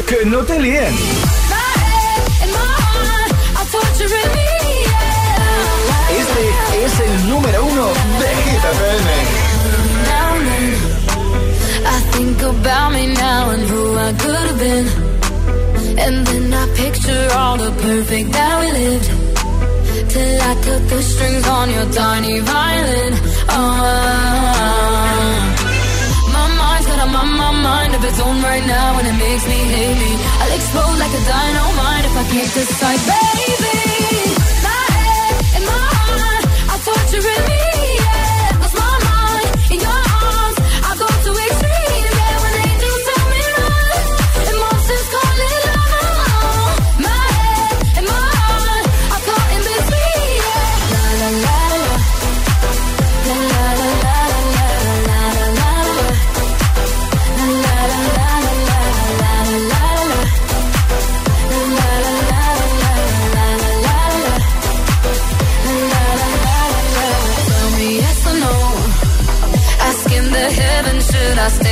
que 0.07 0.27
no 0.27 0.45
te 0.45 0.61
líen. 0.61 0.95
Este 6.11 6.85
es 6.85 7.01
el 7.01 7.29
número 7.31 7.65
uno 7.65 7.87
de 8.21 8.29
Hit 8.45 8.63
FM. 8.77 9.11
I 11.87 12.01
think 12.13 12.43
about 12.43 12.93
me 12.93 13.07
now 13.15 13.49
and 13.53 13.63
who 13.71 13.97
I 13.97 14.13
could 14.19 14.35
have 14.35 14.59
been. 14.59 14.87
And 15.99 16.27
then 16.27 16.53
I 16.53 16.67
picture 16.77 17.29
all 17.35 17.57
the 17.57 17.71
perfect 17.81 18.33
that 18.33 18.61
we 18.61 18.71
lived. 18.71 19.11
Till 20.11 20.43
I 20.43 20.55
cut 20.63 20.89
the 20.91 21.03
strings 21.03 21.49
on 21.49 21.71
your 21.71 21.87
tiny 21.91 22.41
violin. 22.41 23.38
Oh, 23.51 23.57
my 26.33 26.47
mind's 26.61 26.87
got 26.87 27.01
a 27.05 27.09
mind 27.09 27.95
of 27.95 28.05
its 28.05 28.21
own 28.21 28.43
right 28.43 28.67
now, 28.67 28.99
and 28.99 29.07
it 29.09 29.17
makes 29.17 29.47
me 29.47 29.59
hate 29.75 29.99
me. 30.05 30.13
I'll 30.41 30.55
explode 30.55 30.99
like 30.99 31.15
a 31.21 31.23
dynamite 31.33 32.05
if 32.05 32.15
I 32.17 32.25
can't 32.33 32.53
decide, 32.55 33.01
baby. 33.09 33.88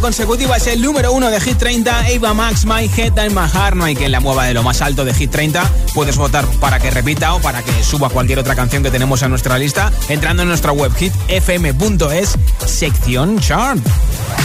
Consecutiva 0.00 0.56
es 0.56 0.66
el 0.66 0.80
número 0.82 1.12
uno 1.12 1.30
de 1.30 1.40
Hit 1.40 1.58
30, 1.58 2.06
Ava 2.16 2.34
Max, 2.34 2.64
My 2.64 2.88
Head 2.88 3.18
and 3.18 3.32
My 3.32 3.48
Heart. 3.48 3.76
No 3.76 3.84
hay 3.84 3.94
quien 3.94 4.12
la 4.12 4.20
mueva 4.20 4.44
de 4.44 4.54
lo 4.54 4.62
más 4.62 4.80
alto 4.82 5.04
de 5.04 5.14
Hit 5.14 5.30
30. 5.30 5.62
Puedes 5.94 6.16
votar 6.16 6.46
para 6.60 6.78
que 6.78 6.90
repita 6.90 7.34
o 7.34 7.40
para 7.40 7.62
que 7.62 7.72
suba 7.84 8.08
cualquier 8.08 8.38
otra 8.38 8.54
canción 8.54 8.82
que 8.82 8.90
tenemos 8.90 9.22
en 9.22 9.30
nuestra 9.30 9.58
lista 9.58 9.92
entrando 10.08 10.42
en 10.42 10.48
nuestra 10.48 10.72
web 10.72 10.92
hitfm.es, 10.96 12.36
sección 12.66 13.38
chart. 13.40 13.80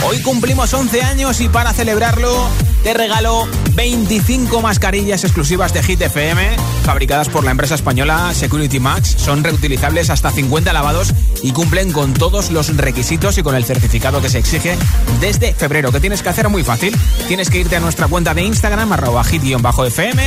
Hoy 0.06 0.20
cumplimos 0.22 0.72
11 0.72 1.02
años 1.02 1.40
y 1.40 1.48
para 1.48 1.72
celebrarlo 1.72 2.48
te 2.82 2.94
regalo 2.94 3.48
25 3.76 4.62
mascarillas 4.62 5.22
exclusivas 5.24 5.72
de 5.74 5.82
Hit 5.82 6.00
FM, 6.00 6.56
fabricadas 6.82 7.28
por 7.28 7.44
la 7.44 7.50
empresa 7.50 7.74
española 7.74 8.32
Security 8.32 8.80
Max. 8.80 9.14
Son 9.18 9.44
reutilizables 9.44 10.08
hasta 10.08 10.30
50 10.30 10.72
lavados 10.72 11.12
y 11.42 11.52
cumplen 11.52 11.92
con 11.92 12.14
todos 12.14 12.50
los 12.50 12.74
requisitos 12.76 13.36
y 13.36 13.42
con 13.42 13.54
el 13.54 13.64
certificado 13.64 14.22
que 14.22 14.30
se 14.30 14.38
exige 14.38 14.76
desde 15.20 15.52
febrero. 15.52 15.92
¿Qué 15.92 16.00
tienes 16.00 16.22
que 16.22 16.30
hacer? 16.30 16.48
Muy 16.48 16.64
fácil. 16.64 16.96
Tienes 17.28 17.50
que 17.50 17.58
irte 17.58 17.76
a 17.76 17.80
nuestra 17.80 18.08
cuenta 18.08 18.32
de 18.32 18.42
Instagram, 18.42 18.92
arroba 18.92 19.22
hit-fm. 19.24 20.22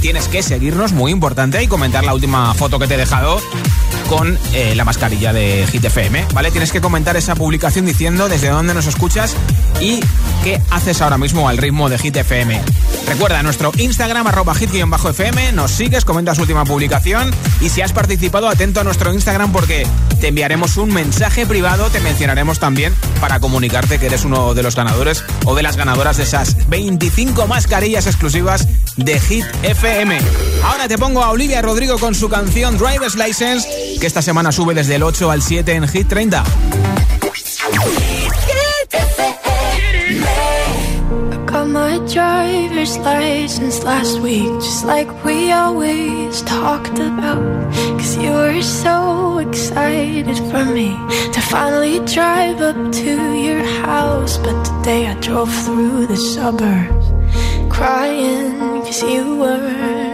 Tienes 0.00 0.28
que 0.28 0.42
seguirnos, 0.42 0.92
muy 0.92 1.12
importante, 1.12 1.62
y 1.62 1.68
comentar 1.68 2.04
la 2.04 2.14
última 2.14 2.54
foto 2.54 2.78
que 2.78 2.86
te 2.86 2.94
he 2.94 2.98
dejado 2.98 3.38
con 4.08 4.38
eh, 4.52 4.74
la 4.74 4.84
mascarilla 4.84 5.32
de 5.32 5.66
Hit 5.70 5.84
FM, 5.84 6.26
¿vale? 6.32 6.50
Tienes 6.50 6.72
que 6.72 6.80
comentar 6.80 7.16
esa 7.16 7.34
publicación 7.34 7.86
diciendo 7.86 8.28
desde 8.28 8.48
dónde 8.48 8.74
nos 8.74 8.86
escuchas 8.86 9.36
y 9.80 10.00
qué 10.42 10.60
haces 10.70 11.02
ahora 11.02 11.18
mismo 11.18 11.48
al 11.48 11.58
ritmo 11.58 11.88
de 11.88 11.98
Hit 11.98 12.16
FM. 12.16 12.60
Recuerda 13.06 13.42
nuestro 13.42 13.72
Instagram, 13.76 14.26
arroba 14.26 14.54
hit-fm, 14.54 15.52
nos 15.52 15.70
sigues, 15.70 16.04
comentas 16.04 16.38
última 16.38 16.64
publicación 16.64 17.30
y 17.60 17.68
si 17.68 17.82
has 17.82 17.92
participado, 17.92 18.48
atento 18.48 18.80
a 18.80 18.84
nuestro 18.84 19.12
Instagram 19.12 19.52
porque 19.52 19.86
te 20.20 20.28
enviaremos 20.28 20.76
un 20.76 20.92
mensaje 20.92 21.46
privado, 21.46 21.90
te 21.90 22.00
mencionaremos 22.00 22.58
también 22.58 22.94
para 23.20 23.40
comunicarte 23.40 23.98
que 23.98 24.06
eres 24.06 24.24
uno 24.24 24.54
de 24.54 24.62
los 24.62 24.74
ganadores 24.74 25.24
o 25.44 25.54
de 25.54 25.62
las 25.62 25.76
ganadoras 25.76 26.16
de 26.16 26.22
esas 26.22 26.68
25 26.68 27.46
mascarillas 27.46 28.06
exclusivas 28.06 28.66
de 28.96 29.20
Hit 29.20 29.44
FM. 29.62 30.18
Ahora 30.64 30.88
te 30.88 30.96
pongo 30.96 31.22
a 31.22 31.30
Olivia 31.30 31.60
Rodrigo 31.62 31.98
con 31.98 32.14
su 32.14 32.28
canción 32.28 32.78
Driver's 32.78 33.16
License, 33.16 33.68
que 33.98 34.06
esta 34.06 34.22
semana 34.22 34.52
sube 34.52 34.74
desde 34.74 34.96
el 34.96 35.02
8 35.02 35.30
al 35.30 35.42
7 35.42 35.72
en 35.74 35.88
Hit 35.88 36.08
30. 36.08 36.44
Got 41.46 41.68
my 41.68 41.98
driver's 42.12 42.98
license 42.98 43.84
last 43.84 44.20
week, 44.20 44.50
just 44.60 44.84
like 44.84 45.08
we 45.24 45.52
always 45.52 46.42
talked 46.42 46.98
about. 46.98 47.72
Cause 47.98 48.16
you 48.16 48.32
were 48.32 48.62
so 48.62 49.38
excited 49.38 50.36
for 50.50 50.64
me 50.64 50.96
to 51.32 51.40
finally 51.40 52.00
drive 52.00 52.60
up 52.60 52.92
to 52.92 53.34
your 53.34 53.62
house. 53.84 54.38
But 54.38 54.64
today 54.64 55.06
I 55.06 55.14
drove 55.20 55.52
through 55.64 56.06
the 56.06 56.16
suburbs, 56.16 57.06
crying 57.70 58.82
cause 58.82 59.02
you 59.02 59.36
weren't 59.36 60.13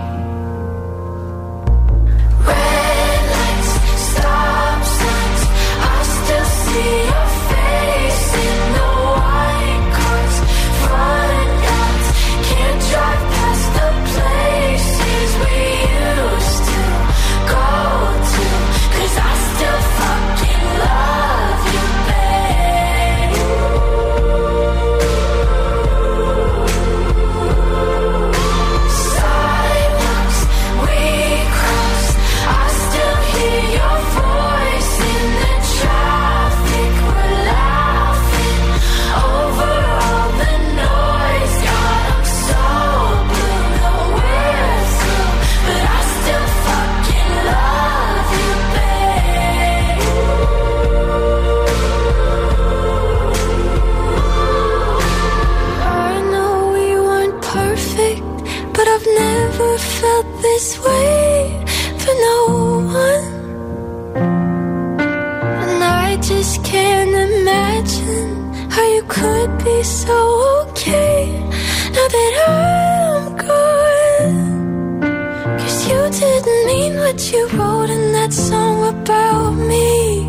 you 77.31 77.47
wrote 77.57 77.89
in 77.89 78.11
that 78.13 78.33
song 78.33 78.87
about 78.87 79.51
me. 79.51 80.27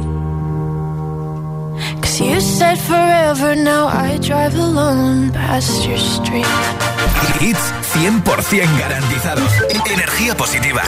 Cause 2.00 2.20
you 2.20 2.40
said 2.40 2.78
forever, 2.78 3.54
now 3.56 3.86
I 3.88 4.18
drive 4.18 4.54
alone 4.54 5.32
past 5.32 5.86
your 5.86 5.98
street. 5.98 6.46
Hits 7.40 7.72
100% 7.94 8.78
garantizados. 8.78 9.52
Energía 9.90 10.36
positiva. 10.36 10.82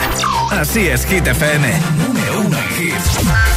Así 0.51 0.87
es, 0.87 1.05
Hit 1.05 1.27
FM. 1.27 1.67
Número 1.97 2.39
uno 2.41 2.57
en 2.57 2.83
hits. 2.83 3.54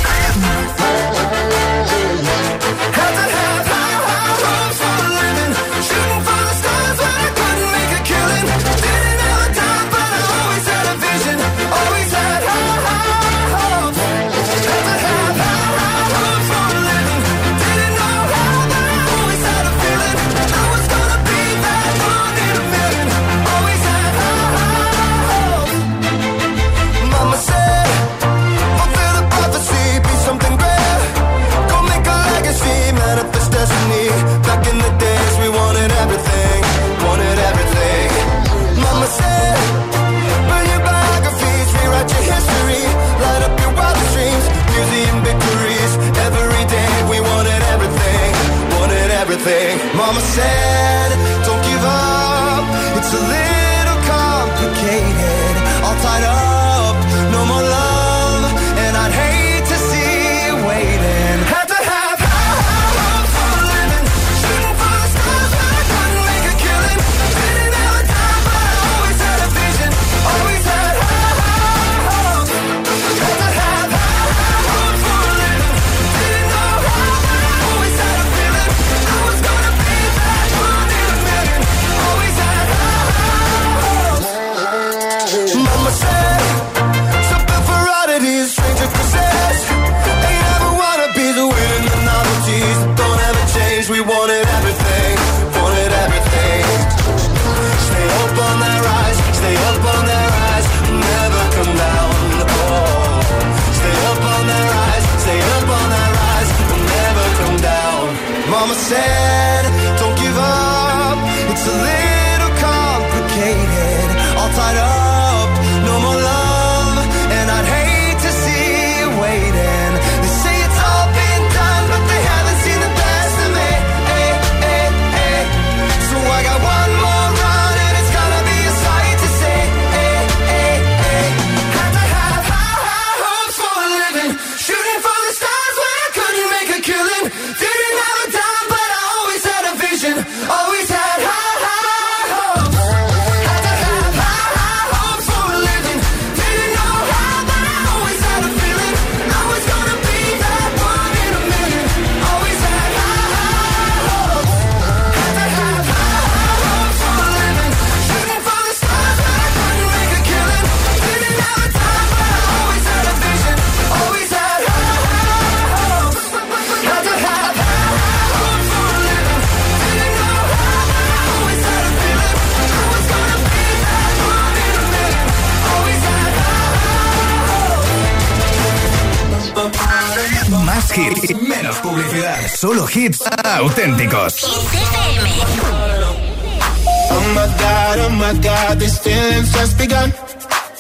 Oh 187.11 187.25
my 187.35 187.47
god, 187.59 187.99
oh 187.99 188.09
my 188.11 188.35
god, 188.41 188.79
this 188.79 188.99
feeling's 188.99 189.53
just 189.53 189.77
begun. 189.77 190.13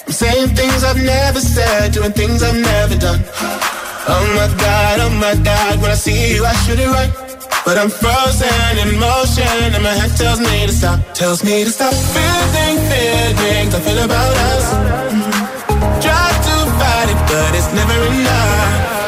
I'm 0.06 0.12
saying 0.12 0.48
things 0.56 0.82
I've 0.82 1.02
never 1.02 1.40
said, 1.40 1.92
doing 1.92 2.12
things 2.12 2.42
I've 2.42 2.56
never 2.56 2.96
done. 2.96 3.20
Oh 4.08 4.24
my 4.34 4.48
god, 4.56 5.00
oh 5.00 5.10
my 5.20 5.34
god, 5.44 5.82
when 5.82 5.90
I 5.90 5.94
see 5.94 6.34
you, 6.34 6.44
I 6.46 6.54
should 6.64 6.80
it 6.80 6.88
right. 6.88 7.12
But 7.66 7.76
I'm 7.76 7.90
frozen 7.90 8.78
in 8.80 8.98
motion, 8.98 9.74
and 9.74 9.82
my 9.84 9.92
head 9.92 10.16
tells 10.16 10.40
me 10.40 10.66
to 10.66 10.72
stop. 10.72 10.98
Tells 11.12 11.44
me 11.44 11.64
to 11.64 11.70
stop 11.70 11.92
feeling 11.92 12.78
feelings 12.88 13.74
I 13.74 13.80
feel 13.80 14.04
about 14.04 14.36
us. 14.52 14.64
Mm-hmm. 14.72 16.00
Try 16.00 16.28
to 16.46 16.54
fight 16.80 17.08
it, 17.12 17.20
but 17.28 17.50
it's 17.58 17.70
never 17.74 17.98
enough. 18.08 19.07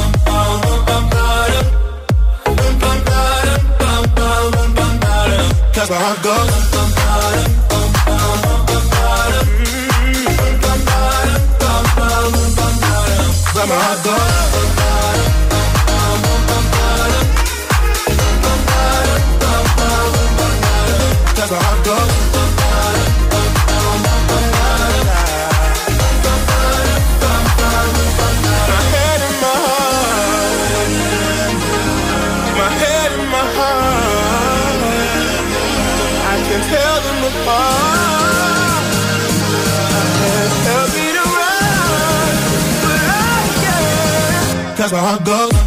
My 5.89 5.95
heart 5.95 6.21
goes. 6.21 6.90
Can't. 44.81 44.91
Cause 44.91 44.93
my 44.93 44.99
heart 44.99 45.60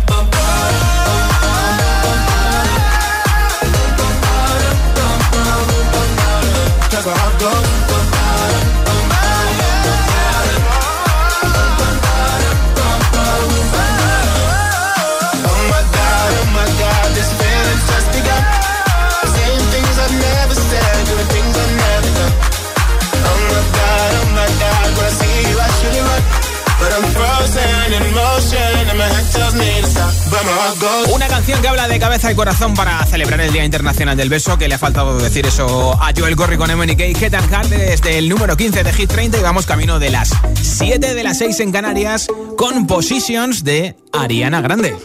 canción 31.44 31.60
que 31.60 31.68
habla 31.68 31.88
de 31.88 31.98
cabeza 31.98 32.32
y 32.32 32.34
corazón 32.34 32.72
para 32.72 33.04
celebrar 33.04 33.38
el 33.38 33.52
Día 33.52 33.66
Internacional 33.66 34.16
del 34.16 34.30
Beso, 34.30 34.56
que 34.56 34.66
le 34.66 34.76
ha 34.76 34.78
faltado 34.78 35.18
decir 35.18 35.44
eso 35.44 35.92
a 36.02 36.10
Joel 36.16 36.36
Gorry 36.36 36.56
con 36.56 36.74
MNK 36.74 37.00
Head 37.00 37.34
and 37.34 37.50
Heart 37.50 37.68
desde 37.68 38.16
el 38.16 38.30
número 38.30 38.56
15 38.56 38.82
de 38.82 38.90
Hit 38.94 39.10
30 39.10 39.40
y 39.40 39.42
vamos 39.42 39.66
camino 39.66 39.98
de 39.98 40.08
las 40.08 40.30
7 40.62 41.12
de 41.12 41.22
las 41.22 41.36
6 41.36 41.60
en 41.60 41.70
Canarias 41.70 42.28
con 42.56 42.86
Positions 42.86 43.62
de 43.62 43.94
Ariana 44.14 44.62
Grande. 44.62 44.96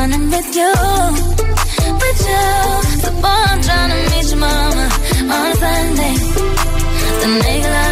Running 0.00 0.30
with 0.30 0.56
you. 0.56 0.72
With 2.02 2.20
you. 2.30 2.46
So 3.02 3.10
boy, 3.22 3.40
I'm 3.50 3.60
trying 3.66 3.90
to 3.94 3.98
meet 4.10 4.28
your 4.32 4.40
mama 4.46 4.86
on 5.36 5.48
Sunday. 5.62 6.14
The 7.20 7.28
nigga 7.42 7.89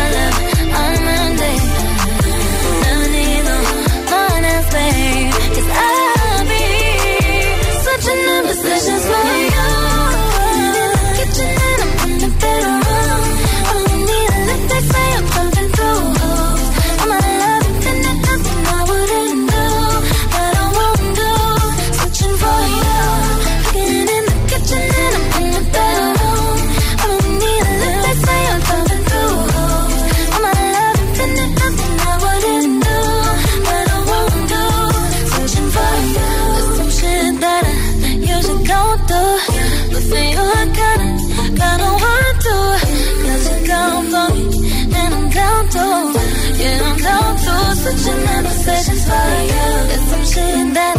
positions 49.09 49.11
for 49.11 49.42
you. 49.42 49.88
There's 49.88 50.11
some 50.11 50.24
shit 50.24 50.74
that 50.74 50.97